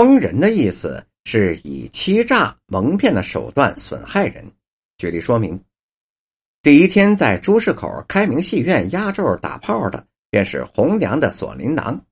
[0.00, 4.50] 坑人的意思是以欺诈蒙骗的手段损害人。
[4.96, 5.62] 举例说明：
[6.62, 12.02] 第一天在朱市口开明戏院压轴打炮的，便是红娘的锁麟囊，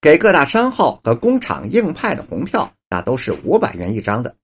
[0.00, 4.34] 给各大商号和工厂硬派的红票，那都是五百元一张的。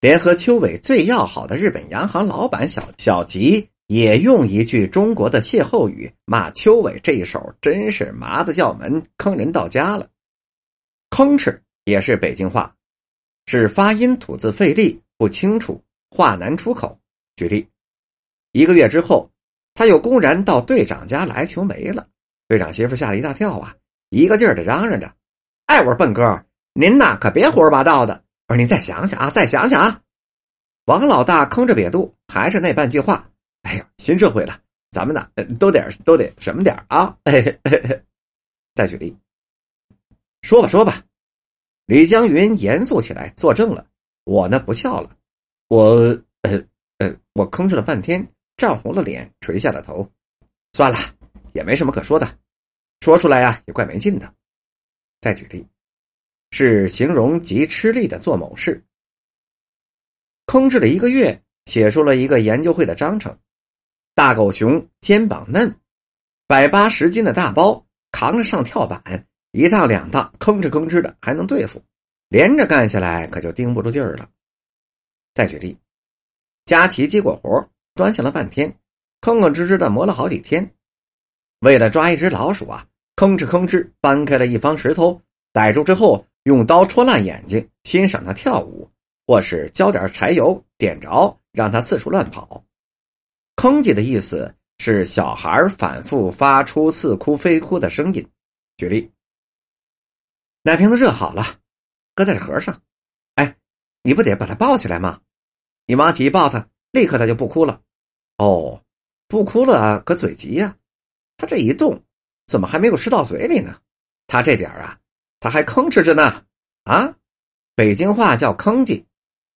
[0.00, 10.08] 联合邱伟最要好的日本洋行老板小小吉，也用一句中国的歇后语骂邱伟这一手真是麻子叫门，坑人到家了。
[11.10, 12.74] 吭哧也是北京话，
[13.46, 15.80] 是发音吐字费力，不清楚，
[16.10, 16.98] 话难出口。
[17.36, 17.68] 举例，
[18.50, 19.30] 一个月之后，
[19.72, 22.08] 他又公然到队长家来求媒了。
[22.48, 23.76] 队长媳妇吓了一大跳啊，
[24.10, 25.14] 一个劲儿的嚷嚷着
[25.66, 30.02] ：“哎，我说笨哥，您呐可别胡说八道的。”我说：“您再想想啊，再想想啊！”
[30.86, 33.30] 王老大吭着瘪肚，还是那半句话
[33.62, 35.28] ：“哎呀，新社会了，咱们呢
[35.60, 37.16] 都得都得什么点啊？”
[38.74, 39.16] 再举例，
[40.42, 41.00] 说吧说吧。
[41.86, 43.86] 李江云严肃起来，作证了。
[44.24, 45.16] 我呢不笑了，
[45.68, 45.84] 我
[46.42, 46.62] 呃
[46.98, 50.10] 呃，我吭哧了半天，涨红了脸，垂下了头。
[50.72, 50.98] 算了，
[51.54, 52.38] 也没什么可说的，
[53.00, 54.34] 说出来呀也怪没劲的。
[55.20, 55.64] 再举例。
[56.52, 58.82] 是形容极吃力的做某事。
[60.46, 63.36] 吭哧了一个月，写出了一个研究会的章程。
[64.14, 65.78] 大狗熊肩膀嫩，
[66.46, 69.26] 百八十斤的大包扛着上跳板，
[69.56, 71.82] 一趟两趟吭哧吭哧的还能对付，
[72.28, 74.28] 连着干下来可就盯不住劲儿了。
[75.32, 75.76] 再举例，
[76.66, 78.70] 佳琪接过活端详了半天，
[79.20, 80.70] 吭吭哧哧的磨了好几天，
[81.60, 85.20] 为了抓一只老鼠啊，吭哧吭哧搬开了一方石头，
[85.52, 86.26] 逮住之后。
[86.46, 88.88] 用刀戳烂眼睛，欣赏它跳舞，
[89.26, 92.64] 或是浇点柴油点着，让它四处乱跑。
[93.56, 98.24] 吭叽的意思是小孩反复发出似哭非哭的声音。
[98.76, 99.10] 举例：
[100.66, 101.60] 奶瓶子热好了，
[102.12, 102.82] 搁在这盒上。
[103.36, 103.56] 哎，
[104.02, 105.20] 你不得把它抱起来吗？
[105.86, 107.80] 你往起一抱它，立刻它就不哭了。
[108.38, 108.82] 哦，
[109.28, 110.76] 不哭了，可嘴急呀。
[111.36, 112.02] 他这一动，
[112.48, 113.80] 怎么还没有吃到嘴里呢？
[114.26, 114.98] 他这点啊。
[115.38, 116.44] 他还吭哧着呢，
[116.82, 117.14] 啊，
[117.76, 119.04] 北京话叫吭叽，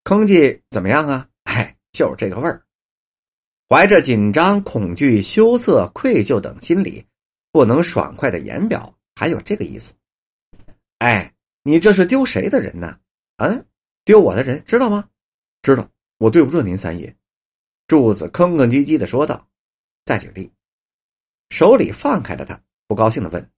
[0.05, 1.29] 吭叽怎么样啊？
[1.43, 2.65] 哎，就是这个味儿。
[3.69, 7.05] 怀着紧张、恐惧、羞涩、愧疚等心理，
[7.51, 9.93] 不能爽快的言表，还有这个意思。
[11.01, 13.01] 哎，你这是丢谁的人呢？
[13.39, 13.67] 嗯，
[14.05, 15.09] 丢我的人，知道吗？
[15.63, 15.89] 知道，
[16.19, 17.17] 我对不住您三爷。
[17.87, 19.49] 柱子吭吭唧唧的说道。
[20.05, 20.53] 再举例，
[21.49, 23.51] 手里放开了他，不高兴的问。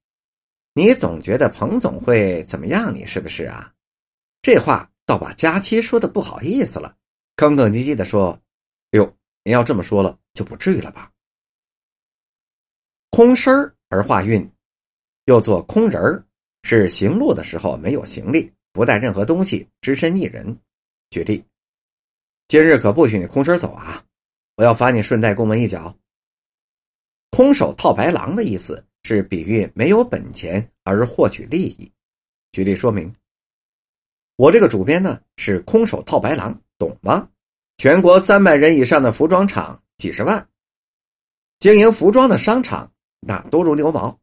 [0.73, 2.95] 你总觉得彭总会怎么样？
[2.95, 3.75] 你是不是啊？
[4.41, 6.97] 这话倒把佳期说的不好意思了，
[7.37, 8.31] 吭吭唧唧的说
[8.93, 11.11] ：“哎呦，您要这么说了，就不至于了吧？”
[13.11, 13.53] 空身
[13.89, 14.49] 而化运，
[15.25, 16.25] 又做空人儿，
[16.63, 20.57] 是行路的时候没有行李，不带任何东西，只身一人。
[21.11, 21.45] 举例：
[22.49, 24.05] 今日可不许你空身走啊！
[24.57, 25.95] 我要罚你顺带宫门一脚。
[27.31, 28.85] 空手套白狼的意思。
[29.05, 31.91] 是比喻没有本钱而获取利益。
[32.53, 33.13] 举例说明，
[34.37, 37.29] 我这个主编呢是空手套白狼，懂吗？
[37.79, 40.49] 全国三百人以上的服装厂几十万，
[41.59, 44.17] 经营服装的商场那都如牛毛。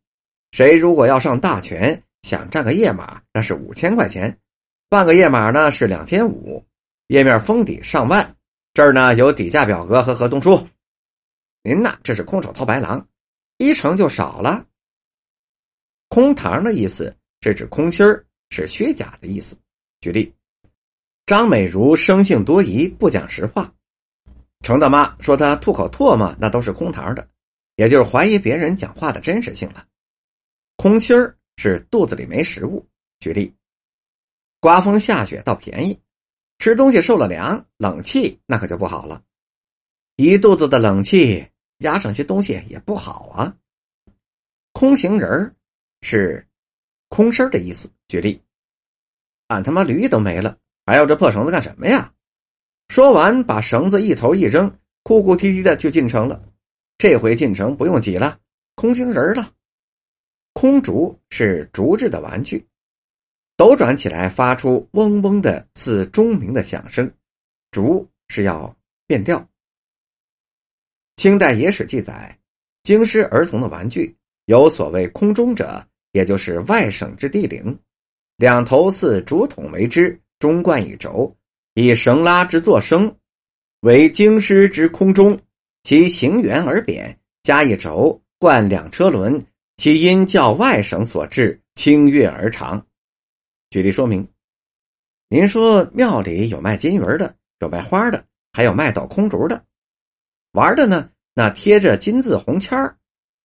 [0.53, 4.37] 谁如果要上大全，想占个页码，那是五千块钱，
[4.89, 6.65] 半个页码呢是两千五，
[7.07, 8.35] 页面封底上万。
[8.73, 10.67] 这儿呢有底价表格和合同书。
[11.63, 13.05] 您呐这是空手套白狼，
[13.57, 14.65] 一成就少了。
[16.07, 19.57] 空堂的意思是指空心儿，是虚假的意思。
[20.01, 20.33] 举例，
[21.25, 23.71] 张美如生性多疑，不讲实话。
[24.61, 27.27] 程大妈说她吐口唾沫，那都是空堂的，
[27.75, 29.85] 也就是怀疑别人讲话的真实性了。
[30.77, 32.87] 空心儿是肚子里没食物。
[33.19, 33.53] 举例，
[34.61, 35.99] 刮风下雪倒便宜，
[36.57, 39.21] 吃东西受了凉，冷气那可就不好了。
[40.15, 41.45] 一肚子的冷气
[41.79, 43.53] 压上些东西也不好啊。
[44.71, 45.53] 空行人。
[46.01, 46.47] 是
[47.09, 47.91] 空身的意思。
[48.07, 48.41] 举例，
[49.47, 52.13] 俺他妈驴都没了，还要这破绳子干什么呀？
[52.87, 54.73] 说完，把绳子一头一扔，
[55.03, 56.41] 哭哭啼啼的就进城了。
[56.97, 58.39] 这回进城不用挤了，
[58.75, 59.51] 空行人了。
[60.53, 62.65] 空竹是竹制的玩具，
[63.55, 67.11] 斗转起来发出嗡嗡的似钟鸣的响声，
[67.71, 68.75] 竹是要
[69.07, 69.47] 变调。
[71.15, 72.37] 清代野史记载，
[72.83, 74.15] 京师儿童的玩具
[74.45, 75.85] 有所谓空中者。
[76.11, 77.77] 也就是外省之地灵，
[78.37, 81.31] 两头似竹筒为之，中贯一轴，
[81.75, 83.15] 以绳拉之作声，
[83.81, 85.39] 为京师之空中。
[85.83, 89.45] 其形圆而扁，加一轴，贯两车轮。
[89.79, 92.85] 其因较外省所制，轻悦而长。
[93.69, 94.27] 举例说明：
[95.29, 98.21] 您说庙里有卖金鱼的，有卖花的，
[98.51, 99.63] 还有卖抖空竹的。
[100.51, 102.97] 玩的呢，那贴着金字红签儿，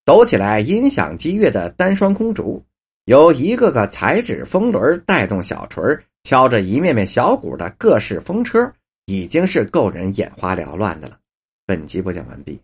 [0.04, 2.60] 抖起来音响激越的单双空竹，
[3.04, 5.80] 由一个个彩纸风轮带动小锤
[6.24, 8.72] 敲着一面面小鼓的各式风车，
[9.04, 11.16] 已经是够人眼花缭乱的了。
[11.64, 12.60] 本集播讲完毕。